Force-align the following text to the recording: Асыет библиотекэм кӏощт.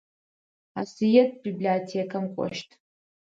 Асыет 0.79 1.29
библиотекэм 1.43 2.25
кӏощт. 2.33 2.69